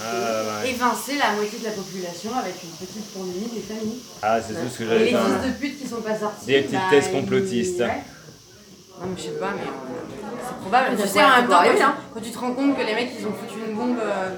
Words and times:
Ah, 0.00 0.62
ouais. 0.62 0.70
évincer 0.70 1.16
la 1.18 1.32
moitié 1.32 1.58
de 1.58 1.64
la 1.64 1.70
population 1.72 2.30
avec 2.38 2.54
une 2.62 2.70
petite 2.86 3.12
pandémie 3.12 3.48
des 3.52 3.60
familles. 3.60 4.00
Ah, 4.22 4.40
c'est 4.40 4.54
tout 4.54 4.68
ce 4.70 4.78
que 4.78 4.84
Et 4.84 4.86
j'avais 4.86 5.04
les 5.04 5.10
fait. 5.12 5.18
fils 5.18 5.46
de 5.52 5.58
pute 5.60 5.78
qui 5.82 5.86
sont 5.88 6.00
pas 6.00 6.18
sortis. 6.18 6.46
Des 6.46 6.60
petites 6.62 6.72
bah, 6.74 6.80
thèses 6.90 7.08
complotistes. 7.08 7.80
ouais. 7.80 8.02
Non, 9.00 9.06
mais 9.10 9.16
je 9.16 9.22
sais 9.22 9.30
pas, 9.38 9.50
mais 9.54 9.62
euh, 9.62 10.36
c'est 10.46 10.60
probable. 10.60 10.96
Tu 11.00 11.08
sais, 11.08 11.22
en 11.24 11.28
même 11.28 11.48
temps, 11.48 11.62
quand 11.62 12.14
quand 12.14 12.20
tu 12.20 12.30
te 12.30 12.38
rends 12.38 12.52
compte 12.52 12.76
que 12.76 12.82
les 12.82 12.94
mecs, 12.94 13.10
ils 13.18 13.26
ont 13.26 13.32
foutu 13.32 13.60
une 13.68 13.76
bombe. 13.76 13.98
euh, 14.02 14.30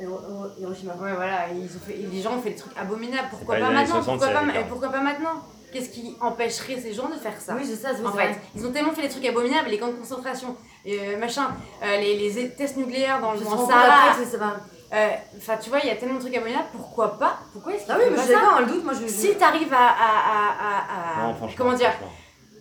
Hiro- 0.00 0.20
Hiro- 0.28 0.50
Hiroshima, 0.60 0.92
ouais, 0.94 1.12
voilà, 1.14 1.46
ils 1.52 1.64
ont 1.64 1.80
fait, 1.86 1.96
les 2.12 2.20
gens 2.22 2.36
ont 2.36 2.42
fait 2.42 2.50
des 2.50 2.56
trucs 2.56 2.76
abominables. 2.76 3.28
Pourquoi 3.30 3.56
pas 3.56 3.68
les 3.68 3.74
maintenant? 3.74 4.02
60, 4.02 4.20
pourquoi, 4.20 4.40
pas, 4.40 4.62
pourquoi 4.68 4.88
pas 4.90 5.00
maintenant? 5.00 5.42
Qu'est-ce 5.72 5.88
qui 5.90 6.14
empêcherait 6.20 6.80
ces 6.80 6.92
gens 6.92 7.08
de 7.08 7.14
faire 7.14 7.40
ça? 7.40 7.54
Oui, 7.56 7.62
c'est 7.64 7.76
ça, 7.76 7.90
c'est 7.96 8.04
en 8.06 8.10
vrai. 8.10 8.32
fait, 8.34 8.40
ils 8.56 8.64
ont 8.66 8.70
tellement 8.72 8.92
fait 8.92 9.02
des 9.02 9.08
trucs 9.08 9.24
abominables, 9.24 9.68
les 9.68 9.78
camps 9.78 9.88
de 9.88 9.92
concentration, 9.94 10.56
euh, 10.86 11.18
machin, 11.18 11.48
euh, 11.82 11.96
les, 11.96 12.16
les 12.30 12.48
tests 12.50 12.76
nucléaires 12.76 13.20
dans 13.20 13.32
le 13.32 13.38
Sahara. 13.38 14.14
Euh, 14.92 15.08
Enfin, 15.38 15.56
tu 15.56 15.70
vois, 15.70 15.80
il 15.82 15.88
y 15.88 15.90
a 15.90 15.96
tellement 15.96 16.14
de 16.16 16.20
trucs 16.20 16.36
abominables, 16.36 16.68
pourquoi 16.72 17.18
pas? 17.18 17.38
Pourquoi 17.52 17.72
est-ce 17.74 17.84
Ah 17.88 17.96
oui, 17.98 18.04
mais 18.10 18.16
je 18.16 18.32
pas 18.32 18.60
le 18.60 18.66
doute, 18.66 18.84
moi 18.84 18.92
je. 18.94 19.06
Si 19.08 19.34
t'arrives 19.36 19.72
à, 19.72 19.76
à, 19.76 19.88
à, 19.88 21.24
à, 21.24 21.28
à- 21.28 21.32
Non, 21.32 21.48
comment 21.56 21.72
dire? 21.72 21.90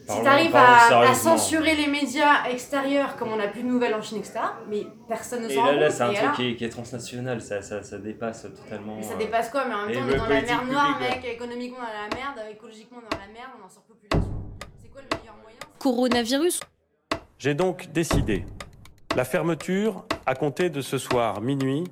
si 0.10 0.22
t'arrives 0.22 0.56
à, 0.56 1.00
à 1.10 1.14
censurer 1.14 1.76
les 1.76 1.88
médias 1.88 2.46
extérieurs, 2.50 3.16
comme 3.18 3.30
on 3.32 3.36
n'a 3.38 3.48
plus 3.48 3.62
de 3.64 3.68
nouvelles 3.68 3.94
en 3.94 4.02
Chine, 4.02 4.18
etc., 4.18 4.40
mais 4.68 4.86
personne 5.08 5.44
ne 5.44 5.50
Et 5.50 5.56
s'en 5.56 5.64
là, 5.64 5.72
rend 5.72 5.78
là 5.78 5.88
compte. 5.88 5.96
c'est 5.96 6.04
un 6.04 6.10
Et 6.10 6.14
truc 6.16 6.24
alors 6.26 6.36
qui 6.36 6.50
est, 6.50 6.56
qui 6.56 6.66
est 6.66 6.70
transnational, 6.70 7.42
ça, 7.42 7.62
ça, 7.62 7.84
ça 7.84 7.98
dépasse 8.00 8.42
totalement. 8.44 8.96
Mais 8.98 9.04
ça 9.04 9.14
euh, 9.14 9.18
dépasse 9.18 9.50
quoi? 9.50 9.64
Mais 9.66 9.76
en 9.76 9.82
même 9.86 9.92
et 9.92 9.94
temps, 9.94 10.00
on 10.04 10.10
est 10.10 10.18
dans 10.18 10.28
la 10.28 10.42
mer 10.42 10.66
noire, 10.66 11.00
mec, 11.00 11.24
économiquement 11.26 11.78
on 11.82 11.84
est 11.84 12.10
dans 12.10 12.16
la 12.18 12.22
merde, 12.36 12.52
écologiquement 12.52 12.98
on 13.02 13.06
est 13.06 13.12
dans 13.18 13.22
la 13.28 13.32
merde, 13.32 13.52
on 13.62 13.66
en 13.66 13.70
surpopulation. 13.70 14.34
C'est 14.82 14.90
quoi 14.92 15.02
le 15.10 15.18
meilleur 15.18 15.36
moyen? 15.42 15.58
Coronavirus 15.80 16.60
J'ai 17.44 17.56
donc 17.56 17.92
décidé 17.92 18.46
la 19.18 19.26
fermeture, 19.26 20.06
à 20.26 20.34
compter 20.34 20.70
de 20.70 20.80
ce 20.80 20.98
soir 20.98 21.42
minuit, 21.42 21.84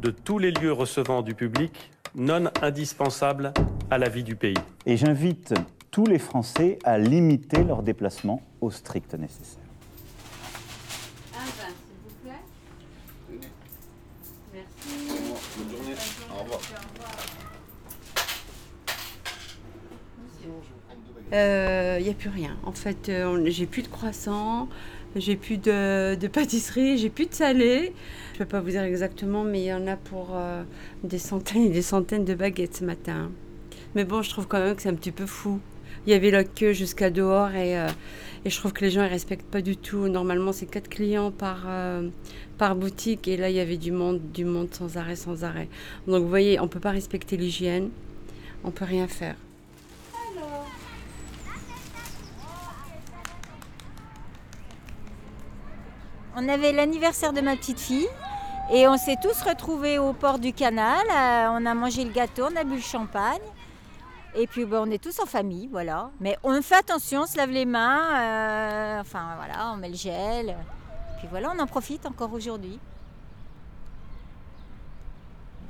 de 0.00 0.10
tous 0.12 0.38
les 0.38 0.52
lieux 0.52 0.72
recevant 0.72 1.22
du 1.22 1.34
public 1.34 1.90
non 2.14 2.44
indispensables 2.62 3.52
à 3.90 3.98
la 3.98 4.08
vie 4.08 4.22
du 4.22 4.36
pays. 4.36 4.54
Et 4.86 4.96
j'invite 4.96 5.54
tous 5.90 6.06
les 6.06 6.20
Français 6.20 6.78
à 6.84 6.98
limiter 6.98 7.64
leurs 7.64 7.82
déplacements 7.82 8.42
au 8.60 8.70
strict 8.70 9.14
nécessaire. 9.14 9.65
Il 21.98 22.04
n'y 22.04 22.10
a 22.10 22.14
plus 22.14 22.30
rien. 22.30 22.56
En 22.64 22.72
fait, 22.72 23.08
euh, 23.08 23.42
j'ai 23.46 23.66
plus 23.66 23.82
de 23.82 23.88
croissants, 23.88 24.68
j'ai 25.16 25.36
plus 25.36 25.56
de, 25.56 26.14
de 26.14 26.28
pâtisserie, 26.28 26.98
j'ai 26.98 27.10
plus 27.10 27.26
de 27.26 27.34
salé. 27.34 27.92
Je 28.32 28.34
ne 28.34 28.44
peux 28.44 28.50
pas 28.50 28.60
vous 28.60 28.70
dire 28.70 28.82
exactement, 28.82 29.44
mais 29.44 29.62
il 29.62 29.66
y 29.66 29.72
en 29.72 29.86
a 29.86 29.96
pour 29.96 30.30
euh, 30.34 30.62
des 31.04 31.18
centaines 31.18 31.62
et 31.62 31.70
des 31.70 31.82
centaines 31.82 32.24
de 32.24 32.34
baguettes 32.34 32.76
ce 32.76 32.84
matin. 32.84 33.30
Mais 33.94 34.04
bon, 34.04 34.20
je 34.20 34.30
trouve 34.30 34.46
quand 34.46 34.60
même 34.60 34.76
que 34.76 34.82
c'est 34.82 34.90
un 34.90 34.94
petit 34.94 35.12
peu 35.12 35.26
fou. 35.26 35.58
Il 36.06 36.10
y 36.10 36.14
avait 36.14 36.30
la 36.30 36.44
queue 36.44 36.72
jusqu'à 36.72 37.10
dehors 37.10 37.54
et, 37.54 37.78
euh, 37.78 37.88
je 38.44 38.56
trouve 38.56 38.72
que 38.72 38.84
les 38.84 38.90
gens 38.90 39.02
ne 39.02 39.08
respectent 39.08 39.50
pas 39.50 39.62
du 39.62 39.76
tout. 39.76 40.06
Normalement, 40.08 40.52
c'est 40.52 40.66
quatre 40.66 40.88
clients 40.88 41.30
par, 41.30 41.64
euh, 41.66 42.08
par 42.58 42.76
boutique 42.76 43.26
et 43.26 43.36
là, 43.36 43.48
il 43.48 43.56
y 43.56 43.60
avait 43.60 43.78
du 43.78 43.92
monde, 43.92 44.20
du 44.32 44.44
monde 44.44 44.68
sans 44.72 44.98
arrêt, 44.98 45.16
sans 45.16 45.44
arrêt. 45.44 45.68
Donc, 46.06 46.22
vous 46.22 46.28
voyez, 46.28 46.60
on 46.60 46.64
ne 46.64 46.68
peut 46.68 46.78
pas 46.78 46.92
respecter 46.92 47.36
l'hygiène, 47.36 47.88
on 48.62 48.68
ne 48.68 48.72
peut 48.72 48.84
rien 48.84 49.08
faire. 49.08 49.36
On 56.38 56.50
avait 56.50 56.72
l'anniversaire 56.72 57.32
de 57.32 57.40
ma 57.40 57.56
petite 57.56 57.80
fille 57.80 58.08
et 58.70 58.86
on 58.86 58.98
s'est 58.98 59.16
tous 59.22 59.40
retrouvés 59.40 59.98
au 59.98 60.12
port 60.12 60.38
du 60.38 60.52
canal. 60.52 61.06
Euh, 61.10 61.48
on 61.58 61.64
a 61.64 61.72
mangé 61.72 62.04
le 62.04 62.12
gâteau, 62.12 62.48
on 62.52 62.56
a 62.56 62.62
bu 62.62 62.74
le 62.74 62.82
champagne. 62.82 63.40
Et 64.34 64.46
puis 64.46 64.66
on 64.70 64.90
est 64.90 65.02
tous 65.02 65.18
en 65.18 65.24
famille, 65.24 65.66
voilà. 65.66 66.10
Mais 66.20 66.36
on 66.42 66.60
fait 66.60 66.74
attention, 66.74 67.22
on 67.22 67.26
se 67.26 67.38
lave 67.38 67.48
les 67.48 67.64
mains, 67.64 68.20
euh, 68.20 69.00
enfin 69.00 69.34
voilà, 69.36 69.72
on 69.72 69.76
met 69.76 69.88
le 69.88 69.94
gel. 69.94 70.54
Puis 71.18 71.26
voilà, 71.30 71.54
on 71.56 71.58
en 71.58 71.66
profite 71.66 72.04
encore 72.04 72.34
aujourd'hui. 72.34 72.78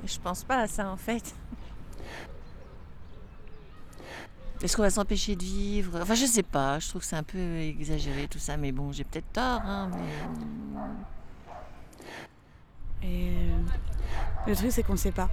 Je 0.03 0.19
pense 0.19 0.43
pas 0.43 0.57
à 0.57 0.67
ça 0.67 0.89
en 0.89 0.97
fait. 0.97 1.33
Est-ce 4.61 4.75
qu'on 4.75 4.81
va 4.81 4.89
s'empêcher 4.89 5.35
de 5.35 5.43
vivre? 5.43 5.99
Enfin, 6.01 6.15
je 6.15 6.25
sais 6.25 6.43
pas. 6.43 6.79
Je 6.79 6.89
trouve 6.89 7.01
que 7.01 7.07
c'est 7.07 7.15
un 7.15 7.23
peu 7.23 7.57
exagéré 7.59 8.27
tout 8.27 8.39
ça, 8.39 8.57
mais 8.57 8.71
bon, 8.71 8.91
j'ai 8.91 9.03
peut-être 9.03 9.31
tort. 9.31 9.61
Hein, 9.63 9.89
mais... 9.93 10.09
Et 13.03 13.29
euh, 13.29 13.57
le 14.47 14.55
truc, 14.55 14.71
c'est 14.71 14.81
qu'on 14.83 14.93
ne 14.93 14.97
sait 14.97 15.11
pas. 15.11 15.29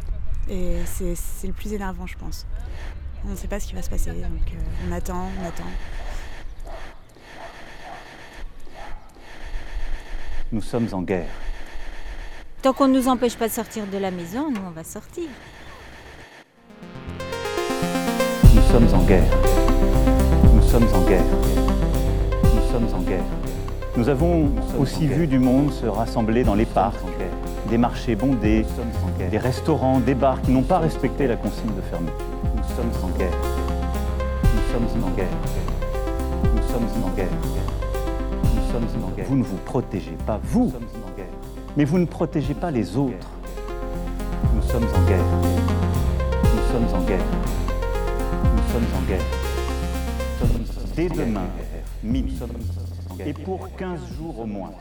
Et 0.48 0.76
c'est 0.84 1.14
c'est 1.14 1.46
le 1.46 1.54
plus 1.54 1.72
énervant, 1.72 2.06
je 2.06 2.18
pense. 2.18 2.46
On 3.26 3.30
ne 3.30 3.36
sait 3.36 3.48
pas 3.48 3.58
ce 3.58 3.66
qui 3.66 3.74
va 3.74 3.80
se 3.80 3.88
passer, 3.88 4.10
donc 4.10 4.52
euh, 4.52 4.58
on 4.86 4.92
attend, 4.92 5.30
on 5.40 5.46
attend. 5.46 5.64
Nous 10.52 10.60
sommes 10.60 10.88
en 10.92 11.00
guerre. 11.00 11.30
Tant 12.60 12.74
qu'on 12.74 12.88
ne 12.88 12.98
nous 12.98 13.08
empêche 13.08 13.36
pas 13.36 13.48
de 13.48 13.52
sortir 13.52 13.86
de 13.86 13.96
la 13.96 14.10
maison, 14.10 14.50
nous 14.50 14.60
on 14.60 14.70
va 14.70 14.84
sortir. 14.84 15.28
Sommes 18.74 18.92
en 18.92 19.04
guerre. 19.04 19.22
Nous 20.52 20.62
sommes 20.62 20.88
en 20.92 21.08
guerre. 21.08 21.22
Nous 22.42 22.72
sommes 22.72 22.88
en 22.92 23.02
guerre. 23.02 23.22
Nous 23.96 24.08
avons 24.08 24.50
aussi 24.80 25.06
vu 25.06 25.28
du 25.28 25.38
monde 25.38 25.70
se 25.70 25.86
rassembler 25.86 26.42
dans 26.42 26.56
les 26.56 26.64
parcs, 26.64 26.96
des 27.70 27.78
marchés 27.78 28.16
bondés, 28.16 28.66
des 29.30 29.38
restaurants, 29.38 30.00
des 30.00 30.16
bars 30.16 30.42
qui 30.42 30.50
n'ont 30.50 30.64
pas 30.64 30.80
respecté 30.80 31.28
la 31.28 31.36
consigne 31.36 31.70
de 31.76 31.82
fermeture. 31.82 32.16
Nous 32.56 32.74
sommes 32.74 33.04
en 33.04 33.16
guerre. 33.16 33.28
Nous 34.42 34.72
sommes 34.72 35.04
en 35.04 35.10
guerre. 35.10 35.26
Nous 36.42 36.72
sommes 36.72 37.04
en 37.04 37.10
guerre. 37.14 37.28
Nous 38.42 38.72
sommes 38.72 39.04
en 39.04 39.10
guerre. 39.14 39.26
Vous 39.28 39.36
ne 39.36 39.44
vous 39.44 39.58
protégez 39.58 40.16
pas, 40.26 40.40
vous, 40.42 40.72
mais 41.76 41.84
vous 41.84 41.98
ne 41.98 42.06
protégez 42.06 42.54
pas 42.54 42.72
les 42.72 42.96
autres. 42.96 43.28
Nous 44.52 44.62
sommes 44.62 44.82
en 44.82 45.08
guerre. 45.08 45.24
Nous 46.42 46.72
sommes 46.72 47.00
en 47.00 47.04
guerre. 47.04 47.20
Nous 48.64 48.72
sommes 48.72 48.86
en 48.96 49.02
guerre. 49.02 49.20
Dès 50.96 51.08
demain, 51.08 51.48
midi, 52.02 52.38
et 53.24 53.32
pour 53.32 53.74
15 53.76 54.00
jours 54.16 54.38
au 54.40 54.46
moins, 54.46 54.72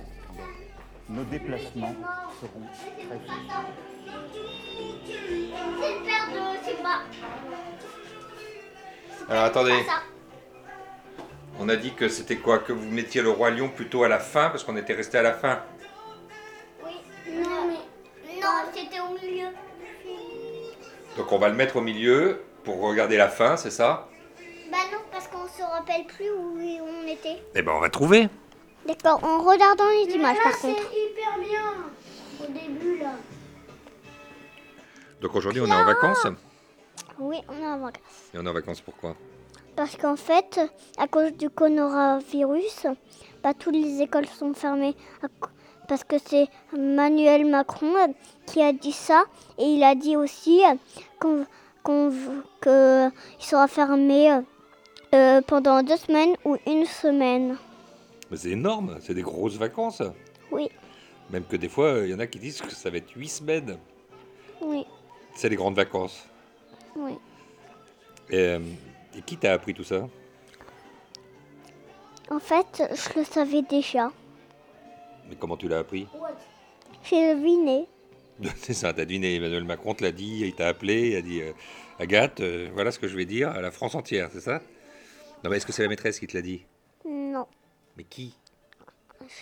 nos 1.10 1.24
déplacements 1.24 1.96
seront 2.40 2.62
très 2.88 3.34
Alors 9.30 9.44
attendez. 9.46 9.84
On 11.60 11.70
a 11.70 11.76
dit 11.76 11.94
que 11.94 12.10
c'était 12.10 12.38
quoi? 12.38 12.60
Que 12.60 12.74
vous 12.74 12.90
mettiez 12.90 13.22
le 13.22 13.30
roi 13.30 13.52
lion 13.52 13.70
plutôt 13.70 14.04
à 14.04 14.08
la 14.08 14.20
fin 14.20 14.50
parce 14.50 14.64
qu'on 14.64 14.76
était 14.76 14.94
resté 14.94 15.18
à 15.18 15.22
la 15.22 15.34
fin? 15.34 15.60
Non, 16.84 17.68
mais 17.68 18.42
non, 18.42 18.50
c'était 18.74 19.00
au 19.00 19.14
milieu. 19.14 19.48
Donc 21.18 21.32
on 21.32 21.38
va 21.38 21.50
le 21.50 21.56
mettre 21.56 21.78
au 21.78 21.82
milieu 21.82 22.42
pour 22.64 22.80
regarder 22.82 23.18
la 23.18 23.30
fin, 23.30 23.58
c'est 23.58 23.72
ça? 23.72 24.08
Bah 24.72 24.78
non, 24.92 25.00
parce 25.12 25.28
qu'on 25.28 25.48
se 25.48 25.62
rappelle 25.62 26.06
plus 26.06 26.30
où 26.32 26.58
on 26.58 27.08
était. 27.08 27.42
Eh 27.56 27.62
ben 27.62 27.74
on 27.76 27.80
va 27.80 27.90
trouver. 27.90 28.30
D'accord, 28.88 29.24
en 29.24 29.42
regardant 29.44 29.88
les 30.06 30.14
images 30.14 30.38
par 30.44 30.54
c'est 30.54 30.68
contre. 30.68 30.92
hyper 30.92 31.40
bien 31.40 31.74
au 32.42 32.52
début 32.52 32.98
là. 33.00 33.12
Donc 35.22 35.36
aujourd'hui 35.36 35.62
on 35.62 35.68
est 35.68 35.74
en 35.74 35.86
vacances? 35.86 36.28
Oui, 37.20 37.38
on 37.48 37.62
est 37.64 37.68
en 37.68 37.78
vacances. 37.80 38.02
Et 38.34 38.38
on 38.40 38.46
est 38.46 38.50
en 38.50 38.54
vacances 38.54 38.82
pourquoi 38.82 39.16
Parce 39.76 39.96
qu'en 39.96 40.16
fait, 40.16 40.60
à 40.98 41.08
cause 41.08 41.32
du 41.34 41.50
coronavirus, 41.50 42.88
bah, 43.44 43.54
toutes 43.58 43.76
les 43.76 44.02
écoles 44.02 44.26
sont 44.26 44.54
fermées. 44.54 44.96
Parce 45.88 46.04
que 46.04 46.16
c'est 46.18 46.48
Manuel 46.78 47.46
Macron 47.46 47.94
qui 48.48 48.62
a 48.64 48.74
dit 48.74 48.92
ça. 48.92 49.26
Et 49.58 49.66
il 49.66 49.84
a 49.84 49.96
dit 49.96 50.18
aussi 50.18 50.62
qu'on, 51.20 51.46
qu'on 51.84 52.12
que 52.62 53.10
il 53.10 53.46
sera 53.46 53.68
fermé 53.68 54.32
euh, 54.32 54.42
euh, 55.14 55.42
pendant 55.42 55.84
deux 55.84 55.98
semaines 55.98 56.36
ou 56.46 56.58
une 56.66 56.86
semaine. 56.86 57.58
Mais 58.32 58.38
c'est 58.38 58.52
énorme, 58.52 58.98
c'est 59.02 59.14
des 59.14 59.22
grosses 59.22 59.58
vacances. 59.58 60.02
Oui, 60.52 60.70
Même 61.30 61.44
que 61.46 61.56
des 61.56 61.70
fois, 61.70 62.00
il 62.04 62.10
y 62.10 62.14
en 62.14 62.20
a 62.20 62.28
qui 62.28 62.40
disent 62.40 62.62
que 62.62 62.72
ça 62.74 62.90
va 62.90 62.98
être 62.98 63.12
8 63.16 63.28
semaines. 63.28 63.78
oui, 64.62 64.86
C'est 65.36 65.50
les 65.50 65.56
grandes 65.56 65.76
vacances. 65.76 66.26
oui. 66.96 67.14
Et, 68.30 68.38
euh, 68.38 68.60
et 69.18 69.22
qui 69.22 69.36
t'a 69.38 69.52
appris 69.54 69.74
tout 69.74 69.84
ça? 69.84 70.08
En 72.32 72.40
fait, 72.40 72.82
je 72.94 73.20
le 73.20 73.26
savais 73.26 73.62
déjà. 73.62 74.10
Mais 75.30 75.36
comment 75.36 75.58
tu 75.58 75.68
l'as 75.68 75.80
appris? 75.80 76.08
J'ai 77.04 77.36
deviné. 77.36 77.86
C'est 78.58 78.74
ça, 78.74 78.94
t'as 78.94 79.06
deviné, 79.06 79.36
Emmanuel 79.36 79.64
Macron 79.64 79.94
te 79.94 80.04
l'a 80.04 80.12
dit, 80.12 80.42
il 80.42 80.54
t'a 80.56 80.68
appelé, 80.68 81.10
il 81.10 81.16
a 81.16 81.22
dit 81.22 81.42
euh, 81.42 81.52
Agathe, 82.00 82.40
euh, 82.40 82.70
voilà 82.74 82.92
ce 82.92 83.00
que 83.00 83.08
je 83.08 83.16
vais 83.16 83.26
dire 83.26 83.50
à 83.50 83.62
la 83.62 83.72
France 83.72 83.96
entière, 83.96 84.30
c'est 84.32 84.42
ça? 84.42 84.62
Non, 85.44 85.50
mais 85.50 85.58
est-ce 85.58 85.66
que 85.66 85.72
c'est 85.72 85.84
la 85.84 85.90
maîtresse 85.90 86.20
qui 86.20 86.28
te 86.28 86.36
l'a 86.36 86.42
dit? 86.42 86.66
Non, 87.06 87.48
Mais 87.98 88.04
qui? 88.06 88.36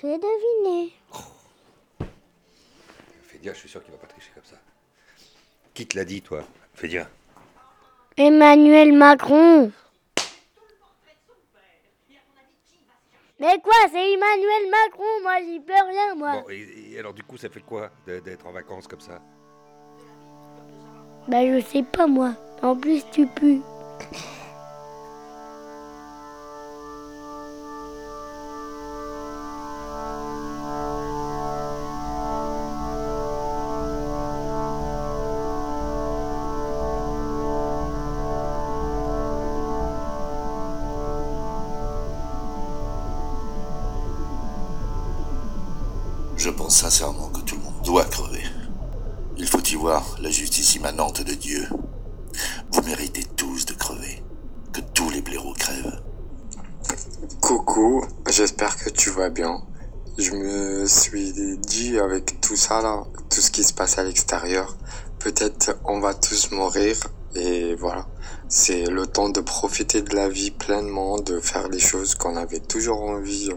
J'ai 0.01 0.17
deviné. 0.17 0.93
Fait 3.23 3.37
dire, 3.39 3.53
je 3.53 3.59
suis 3.59 3.69
sûr 3.69 3.83
qu'il 3.83 3.91
va 3.91 3.97
pas 3.97 4.07
tricher 4.07 4.31
comme 4.33 4.43
ça. 4.43 4.57
Qui 5.73 5.87
te 5.87 5.97
l'a 5.97 6.05
dit, 6.05 6.21
toi? 6.21 6.43
Fais 6.73 6.87
dire. 6.87 7.07
Emmanuel 8.17 8.93
Macron. 8.93 9.71
Quoi, 13.61 13.73
c'est 13.91 14.13
Emmanuel 14.13 14.69
Macron, 14.69 15.03
moi 15.23 15.33
j'y 15.45 15.59
peux 15.59 15.73
rien, 15.73 16.15
moi. 16.15 16.41
Bon, 16.41 16.49
et, 16.49 16.93
et 16.93 16.99
alors 16.99 17.13
du 17.13 17.23
coup, 17.23 17.37
ça 17.37 17.49
fait 17.49 17.61
quoi 17.61 17.89
d'être 18.05 18.45
en 18.45 18.51
vacances 18.51 18.87
comme 18.87 18.99
ça? 19.01 19.21
Bah 21.27 21.45
je 21.45 21.61
sais 21.61 21.83
pas, 21.83 22.07
moi. 22.07 22.33
En 22.61 22.75
plus, 22.75 23.03
tu 23.11 23.27
pues. 23.27 23.61
Je 46.43 46.49
pense 46.49 46.77
sincèrement 46.77 47.29
que 47.29 47.41
tout 47.41 47.55
le 47.55 47.61
monde 47.61 47.83
doit 47.83 48.03
crever. 48.03 48.41
Il 49.37 49.47
faut 49.47 49.61
y 49.61 49.75
voir 49.75 50.17
la 50.19 50.31
justice 50.31 50.73
immanente 50.73 51.21
de 51.21 51.35
Dieu. 51.35 51.67
Vous 52.71 52.81
méritez 52.81 53.23
tous 53.35 53.67
de 53.67 53.73
crever. 53.73 54.23
Que 54.73 54.81
tous 54.81 55.11
les 55.11 55.21
blaireaux 55.21 55.53
crèvent. 55.53 56.01
Coucou, 57.41 58.03
j'espère 58.27 58.75
que 58.75 58.89
tu 58.89 59.11
vas 59.11 59.29
bien. 59.29 59.61
Je 60.17 60.31
me 60.31 60.87
suis 60.87 61.31
dit 61.59 61.99
avec 61.99 62.41
tout 62.41 62.55
ça 62.55 62.81
là, 62.81 63.03
tout 63.29 63.39
ce 63.39 63.51
qui 63.51 63.63
se 63.63 63.73
passe 63.73 63.99
à 63.99 64.03
l'extérieur, 64.03 64.75
peut-être 65.19 65.77
on 65.85 65.99
va 65.99 66.15
tous 66.15 66.49
mourir 66.49 66.97
et 67.35 67.75
voilà. 67.75 68.07
C'est 68.49 68.85
le 68.85 69.05
temps 69.05 69.29
de 69.29 69.41
profiter 69.41 70.01
de 70.01 70.15
la 70.15 70.27
vie 70.27 70.49
pleinement, 70.49 71.19
de 71.19 71.39
faire 71.39 71.69
les 71.69 71.79
choses 71.79 72.15
qu'on 72.15 72.35
avait 72.35 72.61
toujours 72.61 73.03
envie 73.03 73.51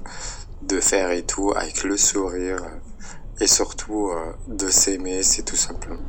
de 0.67 0.81
faire 0.81 1.11
et 1.11 1.23
tout 1.23 1.53
avec 1.55 1.85
le 1.85 1.97
sourire 1.97 2.59
et 3.41 3.47
surtout 3.47 4.09
euh, 4.09 4.33
de 4.49 4.69
s'aimer, 4.69 5.23
c'est 5.23 5.43
tout 5.43 5.57
simplement. 5.57 6.01